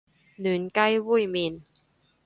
[0.37, 1.61] 嫩雞煨麵